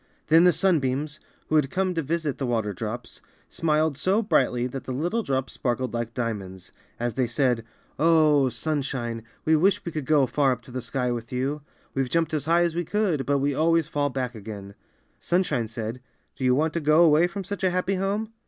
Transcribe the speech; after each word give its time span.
Then 0.29 0.45
the 0.45 0.51
Sunbeams, 0.51 1.19
who 1.47 1.57
had 1.57 1.69
come 1.69 1.93
to 1.93 2.01
visit 2.01 2.39
the 2.39 2.47
water 2.47 2.73
drops, 2.73 3.21
smiled 3.49 3.95
so 3.99 4.23
brightly 4.23 4.65
that 4.65 4.89
all 4.89 4.95
the 4.95 4.99
little 4.99 5.21
drops 5.21 5.53
sparkled 5.53 5.93
like 5.93 6.15
diamonds, 6.15 6.71
as 6.99 7.13
they 7.13 7.27
said, 7.27 7.63
"Oh! 7.99 8.49
Sunshine, 8.49 9.21
we 9.45 9.55
wish 9.55 9.85
we 9.85 9.91
could 9.91 10.05
go 10.07 10.25
far 10.25 10.53
up 10.53 10.63
to 10.63 10.71
the 10.71 10.81
sky 10.81 11.11
with 11.11 11.31
you. 11.31 11.61
WeVe 11.95 12.09
jumped 12.09 12.33
as 12.33 12.45
high 12.45 12.63
as 12.63 12.73
we 12.73 12.83
could, 12.83 13.27
but 13.27 13.37
we 13.37 13.53
always 13.53 13.87
fall 13.87 14.09
back 14.09 14.33
again.'' 14.33 14.73
Sunshine 15.19 15.67
said: 15.67 16.01
"Do 16.35 16.43
you 16.43 16.55
want 16.55 16.73
to 16.73 16.79
go 16.79 17.03
away 17.03 17.27
from 17.27 17.43
such 17.43 17.63
a 17.63 17.69
happy 17.69 17.93
home? 17.93 18.29